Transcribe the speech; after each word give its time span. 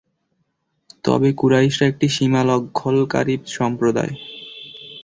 তবে 1.03 1.29
কুরাইশরা 1.33 1.85
একটি 1.87 2.07
সীমালঙ্ঘলকারী 2.09 3.35
সম্প্রদায়। 3.57 4.13